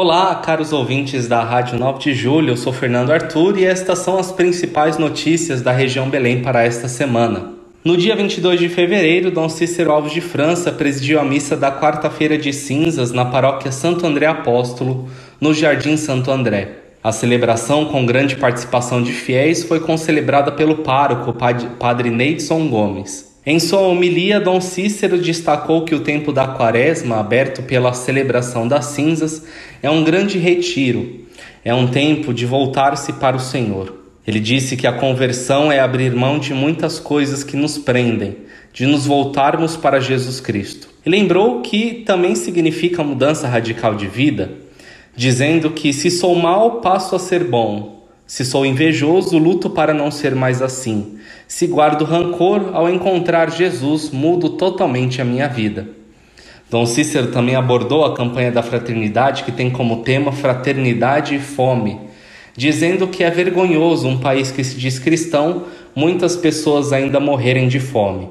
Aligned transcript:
Olá, 0.00 0.32
caros 0.36 0.72
ouvintes 0.72 1.26
da 1.26 1.42
Rádio 1.42 1.76
9 1.76 1.98
de 1.98 2.14
Julho, 2.14 2.50
eu 2.50 2.56
sou 2.56 2.72
Fernando 2.72 3.10
Arthur 3.10 3.58
e 3.58 3.64
estas 3.64 3.98
são 3.98 4.16
as 4.16 4.30
principais 4.30 4.96
notícias 4.96 5.60
da 5.60 5.72
região 5.72 6.08
Belém 6.08 6.40
para 6.40 6.62
esta 6.62 6.86
semana. 6.86 7.54
No 7.84 7.96
dia 7.96 8.14
22 8.14 8.60
de 8.60 8.68
fevereiro, 8.68 9.32
Dom 9.32 9.48
Cícero 9.48 9.90
Alves 9.90 10.12
de 10.12 10.20
França 10.20 10.70
presidiu 10.70 11.18
a 11.18 11.24
missa 11.24 11.56
da 11.56 11.72
quarta-feira 11.72 12.38
de 12.38 12.52
cinzas 12.52 13.10
na 13.10 13.24
paróquia 13.24 13.72
Santo 13.72 14.06
André 14.06 14.26
Apóstolo, 14.26 15.08
no 15.40 15.52
Jardim 15.52 15.96
Santo 15.96 16.30
André. 16.30 16.76
A 17.02 17.10
celebração, 17.10 17.86
com 17.86 18.06
grande 18.06 18.36
participação 18.36 19.02
de 19.02 19.10
fiéis, 19.10 19.64
foi 19.64 19.80
concelebrada 19.80 20.52
pelo 20.52 20.76
pároco, 20.76 21.34
Padre 21.76 22.08
Neidson 22.08 22.68
Gomes. 22.68 23.27
Em 23.46 23.58
sua 23.58 23.80
homilia, 23.80 24.40
Dom 24.40 24.60
Cícero 24.60 25.16
destacou 25.16 25.84
que 25.84 25.94
o 25.94 26.00
tempo 26.00 26.32
da 26.32 26.46
quaresma, 26.48 27.16
aberto 27.16 27.62
pela 27.62 27.92
celebração 27.92 28.68
das 28.68 28.86
cinzas, 28.86 29.44
é 29.82 29.88
um 29.88 30.04
grande 30.04 30.38
retiro, 30.38 31.20
é 31.64 31.72
um 31.72 31.86
tempo 31.86 32.34
de 32.34 32.44
voltar-se 32.44 33.14
para 33.14 33.36
o 33.36 33.40
Senhor. 33.40 33.94
Ele 34.26 34.40
disse 34.40 34.76
que 34.76 34.86
a 34.86 34.92
conversão 34.92 35.72
é 35.72 35.80
abrir 35.80 36.14
mão 36.14 36.38
de 36.38 36.52
muitas 36.52 36.98
coisas 36.98 37.42
que 37.42 37.56
nos 37.56 37.78
prendem, 37.78 38.36
de 38.74 38.84
nos 38.84 39.06
voltarmos 39.06 39.76
para 39.76 40.00
Jesus 40.00 40.40
Cristo. 40.40 40.88
E 41.06 41.08
lembrou 41.08 41.62
que 41.62 42.02
também 42.04 42.34
significa 42.34 43.02
mudança 43.02 43.48
radical 43.48 43.94
de 43.94 44.06
vida, 44.06 44.50
dizendo 45.16 45.70
que 45.70 45.92
se 45.94 46.10
sou 46.10 46.34
mal, 46.34 46.82
passo 46.82 47.16
a 47.16 47.18
ser 47.18 47.44
bom, 47.44 47.97
se 48.28 48.44
sou 48.44 48.66
invejoso, 48.66 49.38
luto 49.38 49.70
para 49.70 49.94
não 49.94 50.10
ser 50.10 50.34
mais 50.34 50.60
assim. 50.60 51.18
Se 51.48 51.66
guardo 51.66 52.04
rancor, 52.04 52.72
ao 52.74 52.86
encontrar 52.86 53.50
Jesus, 53.50 54.10
mudo 54.10 54.50
totalmente 54.50 55.22
a 55.22 55.24
minha 55.24 55.48
vida. 55.48 55.88
Dom 56.70 56.84
Cícero 56.84 57.28
também 57.28 57.54
abordou 57.54 58.04
a 58.04 58.14
campanha 58.14 58.52
da 58.52 58.62
fraternidade, 58.62 59.44
que 59.44 59.50
tem 59.50 59.70
como 59.70 60.02
tema 60.02 60.30
fraternidade 60.30 61.36
e 61.36 61.38
fome, 61.38 61.98
dizendo 62.54 63.08
que 63.08 63.24
é 63.24 63.30
vergonhoso 63.30 64.06
um 64.06 64.18
país 64.18 64.50
que 64.50 64.62
se 64.62 64.76
diz 64.76 64.98
cristão, 64.98 65.64
muitas 65.96 66.36
pessoas 66.36 66.92
ainda 66.92 67.18
morrerem 67.18 67.66
de 67.66 67.80
fome. 67.80 68.28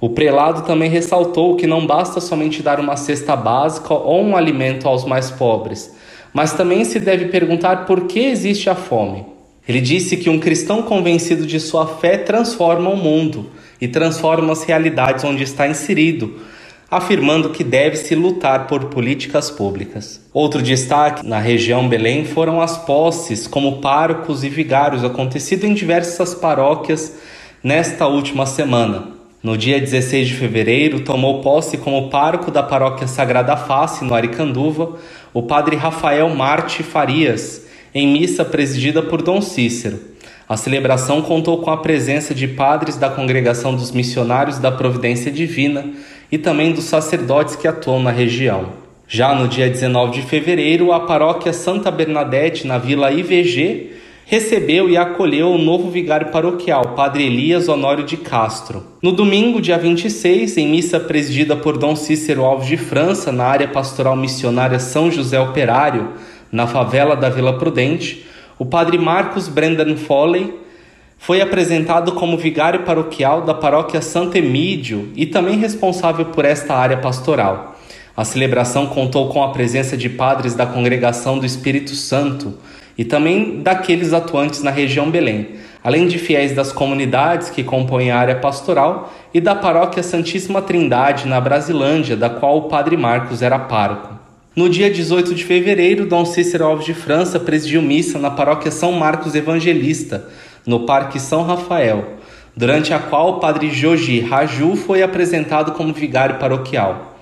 O 0.00 0.08
prelado 0.08 0.62
também 0.62 0.88
ressaltou 0.88 1.54
que 1.54 1.66
não 1.66 1.86
basta 1.86 2.18
somente 2.18 2.62
dar 2.62 2.80
uma 2.80 2.96
cesta 2.96 3.36
básica 3.36 3.92
ou 3.92 4.22
um 4.22 4.34
alimento 4.34 4.88
aos 4.88 5.04
mais 5.04 5.30
pobres, 5.30 5.94
mas 6.38 6.52
também 6.52 6.84
se 6.84 7.00
deve 7.00 7.24
perguntar 7.24 7.84
por 7.84 8.06
que 8.06 8.20
existe 8.20 8.70
a 8.70 8.74
fome. 8.76 9.26
Ele 9.68 9.80
disse 9.80 10.16
que 10.16 10.30
um 10.30 10.38
cristão 10.38 10.82
convencido 10.82 11.44
de 11.44 11.58
sua 11.58 11.84
fé 11.84 12.16
transforma 12.16 12.88
o 12.90 12.96
mundo 12.96 13.50
e 13.80 13.88
transforma 13.88 14.52
as 14.52 14.62
realidades 14.62 15.24
onde 15.24 15.42
está 15.42 15.66
inserido, 15.66 16.36
afirmando 16.88 17.50
que 17.50 17.64
deve-se 17.64 18.14
lutar 18.14 18.68
por 18.68 18.84
políticas 18.84 19.50
públicas. 19.50 20.24
Outro 20.32 20.62
destaque 20.62 21.26
na 21.26 21.40
região 21.40 21.88
Belém 21.88 22.24
foram 22.24 22.60
as 22.60 22.78
posses 22.78 23.48
como 23.48 23.80
párocos 23.80 24.44
e 24.44 24.48
vigários 24.48 25.02
acontecido 25.02 25.64
em 25.64 25.74
diversas 25.74 26.36
paróquias 26.36 27.18
nesta 27.64 28.06
última 28.06 28.46
semana. 28.46 29.17
No 29.48 29.56
dia 29.56 29.80
16 29.80 30.28
de 30.28 30.34
fevereiro, 30.34 31.00
tomou 31.00 31.40
posse 31.40 31.78
como 31.78 32.10
pároco 32.10 32.50
da 32.50 32.62
paróquia 32.62 33.06
Sagrada 33.06 33.56
Face, 33.56 34.04
no 34.04 34.14
Aricanduva, 34.14 34.98
o 35.32 35.40
padre 35.40 35.74
Rafael 35.74 36.28
Marte 36.28 36.82
Farias, 36.82 37.66
em 37.94 38.06
missa 38.06 38.44
presidida 38.44 39.00
por 39.00 39.22
Dom 39.22 39.40
Cícero. 39.40 40.00
A 40.46 40.54
celebração 40.54 41.22
contou 41.22 41.62
com 41.62 41.70
a 41.70 41.78
presença 41.78 42.34
de 42.34 42.46
padres 42.46 42.98
da 42.98 43.08
Congregação 43.08 43.74
dos 43.74 43.90
Missionários 43.90 44.58
da 44.58 44.70
Providência 44.70 45.32
Divina 45.32 45.94
e 46.30 46.36
também 46.36 46.72
dos 46.72 46.84
sacerdotes 46.84 47.56
que 47.56 47.66
atuam 47.66 48.02
na 48.02 48.10
região. 48.10 48.74
Já 49.08 49.34
no 49.34 49.48
dia 49.48 49.70
19 49.70 50.20
de 50.20 50.28
fevereiro, 50.28 50.92
a 50.92 51.00
paróquia 51.00 51.54
Santa 51.54 51.90
Bernadette, 51.90 52.66
na 52.66 52.76
vila 52.76 53.10
IVG, 53.10 53.92
recebeu 54.30 54.90
e 54.90 54.96
acolheu 54.98 55.50
o 55.52 55.56
novo 55.56 55.90
vigário 55.90 56.30
paroquial, 56.30 56.92
Padre 56.94 57.24
Elias 57.24 57.66
Honório 57.66 58.04
de 58.04 58.18
Castro. 58.18 58.84
No 59.02 59.10
domingo, 59.10 59.58
dia 59.58 59.78
26, 59.78 60.58
em 60.58 60.68
missa 60.68 61.00
presidida 61.00 61.56
por 61.56 61.78
Dom 61.78 61.96
Cícero 61.96 62.44
Alves 62.44 62.68
de 62.68 62.76
França, 62.76 63.32
na 63.32 63.46
área 63.46 63.66
pastoral 63.66 64.14
missionária 64.14 64.78
São 64.78 65.10
José 65.10 65.40
Operário, 65.40 66.10
na 66.52 66.66
favela 66.66 67.16
da 67.16 67.30
Vila 67.30 67.56
Prudente, 67.56 68.26
o 68.58 68.66
Padre 68.66 68.98
Marcos 68.98 69.48
Brendan 69.48 69.96
Foley 69.96 70.54
foi 71.16 71.40
apresentado 71.40 72.12
como 72.12 72.36
vigário 72.36 72.82
paroquial 72.82 73.46
da 73.46 73.54
paróquia 73.54 74.02
Santo 74.02 74.36
Emídio 74.36 75.10
e 75.16 75.24
também 75.24 75.56
responsável 75.56 76.26
por 76.26 76.44
esta 76.44 76.74
área 76.74 76.98
pastoral. 76.98 77.78
A 78.14 78.26
celebração 78.26 78.88
contou 78.88 79.30
com 79.30 79.42
a 79.42 79.52
presença 79.52 79.96
de 79.96 80.10
padres 80.10 80.54
da 80.54 80.66
Congregação 80.66 81.38
do 81.38 81.46
Espírito 81.46 81.94
Santo, 81.94 82.58
e 82.98 83.04
também 83.04 83.60
daqueles 83.62 84.12
atuantes 84.12 84.60
na 84.60 84.72
região 84.72 85.08
Belém, 85.08 85.50
além 85.84 86.08
de 86.08 86.18
fiéis 86.18 86.52
das 86.52 86.72
comunidades 86.72 87.48
que 87.48 87.62
compõem 87.62 88.10
a 88.10 88.18
área 88.18 88.34
pastoral 88.34 89.14
e 89.32 89.40
da 89.40 89.54
paróquia 89.54 90.02
Santíssima 90.02 90.60
Trindade 90.60 91.28
na 91.28 91.40
Brasilândia, 91.40 92.16
da 92.16 92.28
qual 92.28 92.58
o 92.58 92.62
padre 92.62 92.96
Marcos 92.96 93.40
era 93.40 93.58
pároco. 93.58 94.18
No 94.56 94.68
dia 94.68 94.90
18 94.90 95.36
de 95.36 95.44
fevereiro, 95.44 96.04
Dom 96.04 96.24
Cícero 96.24 96.64
Alves 96.64 96.84
de 96.84 96.92
França 96.92 97.38
presidiu 97.38 97.80
missa 97.80 98.18
na 98.18 98.28
paróquia 98.28 98.72
São 98.72 98.90
Marcos 98.90 99.36
Evangelista, 99.36 100.28
no 100.66 100.80
Parque 100.80 101.20
São 101.20 101.44
Rafael, 101.44 102.14
durante 102.56 102.92
a 102.92 102.98
qual 102.98 103.28
o 103.28 103.38
padre 103.38 103.70
Joji 103.70 104.18
Raju 104.18 104.74
foi 104.74 105.00
apresentado 105.00 105.70
como 105.72 105.92
vigário 105.92 106.38
paroquial. 106.38 107.16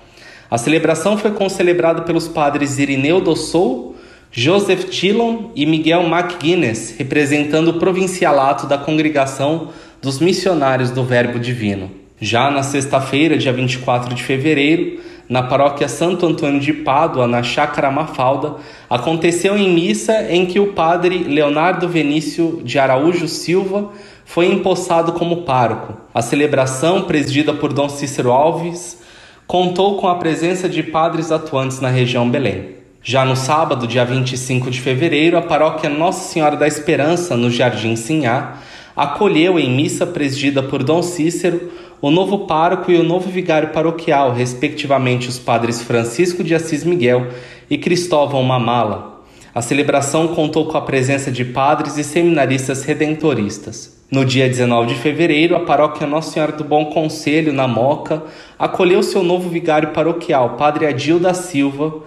A 0.49 0.57
celebração 0.57 1.15
foi 1.15 1.29
concelebrada 1.29 2.01
pelos 2.01 2.27
padres 2.27 2.79
Irineu 2.79 3.21
do 3.21 3.35
Sou, 3.35 3.96
Joseph 4.31 4.89
Dillon 4.89 5.51
e 5.55 5.65
Miguel 5.65 6.03
McGuinness, 6.03 6.95
representando 6.97 7.69
o 7.69 7.79
provincialato 7.79 8.67
da 8.67 8.77
Congregação 8.77 9.69
dos 10.01 10.19
Missionários 10.19 10.91
do 10.91 11.03
Verbo 11.03 11.39
Divino. 11.39 11.89
Já 12.19 12.51
na 12.51 12.63
sexta-feira, 12.63 13.37
dia 13.37 13.53
24 13.53 14.13
de 14.13 14.23
fevereiro, 14.23 14.99
na 15.29 15.43
paróquia 15.43 15.87
Santo 15.87 16.25
Antônio 16.25 16.59
de 16.59 16.73
Pádua, 16.73 17.27
na 17.27 17.43
Chácara 17.43 17.91
Mafalda, 17.91 18.55
aconteceu 18.89 19.57
em 19.57 19.73
missa 19.73 20.31
em 20.31 20.45
que 20.45 20.59
o 20.59 20.73
padre 20.73 21.19
Leonardo 21.19 21.87
Venício 21.87 22.61
de 22.63 22.79
Araújo 22.79 23.27
Silva 23.27 23.89
foi 24.25 24.47
empossado 24.47 25.13
como 25.13 25.43
pároco. 25.43 25.95
A 26.13 26.21
celebração, 26.21 27.03
presidida 27.03 27.53
por 27.53 27.73
Dom 27.73 27.89
Cícero 27.89 28.31
Alves, 28.31 29.01
contou 29.45 29.97
com 29.97 30.07
a 30.07 30.15
presença 30.15 30.67
de 30.67 30.81
padres 30.81 31.31
atuantes 31.31 31.79
na 31.79 31.89
região 31.89 32.29
Belém. 32.29 32.76
Já 33.09 33.23
no 33.23 33.37
sábado, 33.37 33.87
dia 33.87 34.03
25 34.03 34.69
de 34.69 34.81
fevereiro, 34.81 35.37
a 35.37 35.41
paróquia 35.41 35.89
Nossa 35.89 36.27
Senhora 36.27 36.57
da 36.57 36.67
Esperança, 36.67 37.37
no 37.37 37.49
Jardim 37.49 37.95
Sinhá, 37.95 38.57
acolheu 38.93 39.57
em 39.57 39.73
missa 39.73 40.05
presidida 40.05 40.61
por 40.61 40.83
Dom 40.83 41.01
Cícero 41.01 41.71
o 42.01 42.11
novo 42.11 42.39
pároco 42.39 42.91
e 42.91 42.97
o 42.97 43.03
novo 43.03 43.29
vigário 43.29 43.69
paroquial, 43.69 44.33
respectivamente 44.33 45.29
os 45.29 45.39
padres 45.39 45.81
Francisco 45.81 46.43
de 46.43 46.53
Assis 46.53 46.83
Miguel 46.83 47.27
e 47.69 47.77
Cristóvão 47.77 48.43
Mamala. 48.43 49.21
A 49.55 49.61
celebração 49.61 50.27
contou 50.35 50.65
com 50.65 50.77
a 50.77 50.81
presença 50.81 51.31
de 51.31 51.45
padres 51.45 51.97
e 51.97 52.03
seminaristas 52.03 52.83
redentoristas. 52.83 53.97
No 54.11 54.25
dia 54.25 54.49
19 54.49 54.93
de 54.93 54.95
fevereiro, 54.95 55.55
a 55.55 55.61
paróquia 55.61 56.05
Nossa 56.05 56.33
Senhora 56.33 56.51
do 56.51 56.65
Bom 56.65 56.87
Conselho, 56.87 57.53
na 57.53 57.69
Moca, 57.69 58.23
acolheu 58.59 59.01
seu 59.01 59.23
novo 59.23 59.47
vigário 59.47 59.91
paroquial, 59.91 60.57
Padre 60.57 60.85
Adil 60.85 61.21
da 61.21 61.33
Silva, 61.33 62.03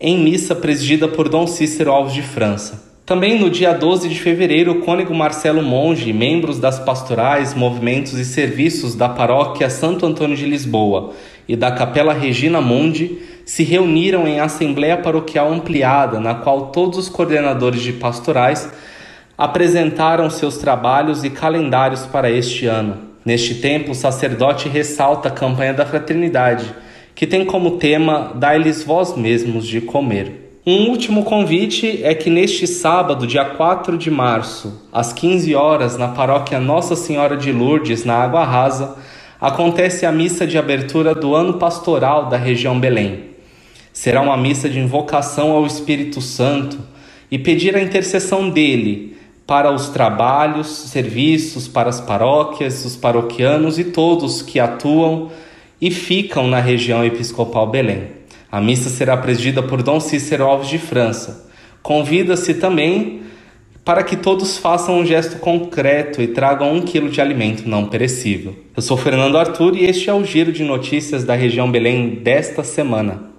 em 0.00 0.18
missa 0.18 0.54
presidida 0.54 1.06
por 1.06 1.28
Dom 1.28 1.46
Cícero 1.46 1.92
Alves 1.92 2.14
de 2.14 2.22
França. 2.22 2.88
Também 3.04 3.38
no 3.38 3.50
dia 3.50 3.74
12 3.74 4.08
de 4.08 4.18
fevereiro, 4.18 4.72
o 4.72 4.80
cônego 4.80 5.14
Marcelo 5.14 5.62
Monge, 5.62 6.10
membros 6.10 6.58
das 6.58 6.78
pastorais, 6.78 7.52
movimentos 7.52 8.14
e 8.14 8.24
serviços 8.24 8.94
da 8.94 9.10
paróquia 9.10 9.68
Santo 9.68 10.06
Antônio 10.06 10.36
de 10.36 10.46
Lisboa 10.46 11.12
e 11.46 11.54
da 11.54 11.70
Capela 11.72 12.14
Regina 12.14 12.62
Mundi 12.62 13.18
se 13.44 13.62
reuniram 13.62 14.26
em 14.26 14.40
assembleia 14.40 14.96
paroquial 14.96 15.52
ampliada, 15.52 16.18
na 16.18 16.34
qual 16.34 16.68
todos 16.68 16.96
os 16.98 17.08
coordenadores 17.10 17.82
de 17.82 17.92
pastorais 17.92 18.72
apresentaram 19.36 20.30
seus 20.30 20.56
trabalhos 20.56 21.24
e 21.24 21.30
calendários 21.30 22.06
para 22.06 22.30
este 22.30 22.64
ano. 22.64 22.96
Neste 23.22 23.56
tempo, 23.56 23.90
o 23.90 23.94
sacerdote 23.94 24.66
ressalta 24.66 25.28
a 25.28 25.32
campanha 25.32 25.74
da 25.74 25.84
fraternidade 25.84 26.72
que 27.14 27.26
tem 27.26 27.44
como 27.44 27.72
tema 27.72 28.32
Dai-lhes 28.34 28.82
vós 28.82 29.16
mesmos 29.16 29.66
de 29.66 29.80
comer. 29.80 30.40
Um 30.66 30.90
último 30.90 31.24
convite 31.24 32.00
é 32.02 32.14
que 32.14 32.28
neste 32.28 32.66
sábado, 32.66 33.26
dia 33.26 33.44
4 33.44 33.96
de 33.96 34.10
março, 34.10 34.82
às 34.92 35.12
15 35.12 35.54
horas, 35.54 35.96
na 35.96 36.08
paróquia 36.08 36.60
Nossa 36.60 36.94
Senhora 36.94 37.36
de 37.36 37.50
Lourdes, 37.50 38.04
na 38.04 38.14
Água 38.14 38.44
Rasa, 38.44 38.96
acontece 39.40 40.04
a 40.04 40.12
missa 40.12 40.46
de 40.46 40.58
abertura 40.58 41.14
do 41.14 41.34
ano 41.34 41.54
pastoral 41.54 42.28
da 42.28 42.36
região 42.36 42.78
Belém. 42.78 43.30
Será 43.90 44.20
uma 44.20 44.36
missa 44.36 44.68
de 44.68 44.78
invocação 44.78 45.52
ao 45.52 45.66
Espírito 45.66 46.20
Santo 46.20 46.78
e 47.30 47.38
pedir 47.38 47.74
a 47.74 47.82
intercessão 47.82 48.50
dele 48.50 49.16
para 49.46 49.72
os 49.72 49.88
trabalhos, 49.88 50.68
serviços, 50.68 51.66
para 51.66 51.88
as 51.88 52.00
paróquias, 52.00 52.84
os 52.84 52.96
paroquianos 52.96 53.78
e 53.78 53.84
todos 53.84 54.42
que 54.42 54.60
atuam 54.60 55.30
e 55.80 55.90
ficam 55.90 56.46
na 56.46 56.60
região 56.60 57.04
episcopal 57.04 57.66
Belém. 57.66 58.08
A 58.50 58.60
missa 58.60 58.90
será 58.90 59.16
presidida 59.16 59.62
por 59.62 59.82
Dom 59.82 60.00
Cícero 60.00 60.44
Alves 60.44 60.68
de 60.68 60.78
França. 60.78 61.48
Convida-se 61.82 62.54
também 62.54 63.22
para 63.84 64.02
que 64.02 64.16
todos 64.16 64.58
façam 64.58 64.98
um 64.98 65.06
gesto 65.06 65.38
concreto 65.38 66.20
e 66.20 66.28
tragam 66.28 66.72
um 66.72 66.82
quilo 66.82 67.08
de 67.08 67.20
alimento 67.20 67.68
não 67.68 67.86
perecível. 67.86 68.54
Eu 68.76 68.82
sou 68.82 68.96
Fernando 68.96 69.38
Arthur 69.38 69.76
e 69.76 69.84
este 69.84 70.10
é 70.10 70.14
o 70.14 70.24
giro 70.24 70.52
de 70.52 70.62
notícias 70.62 71.24
da 71.24 71.34
região 71.34 71.70
Belém 71.70 72.10
desta 72.16 72.62
semana. 72.62 73.29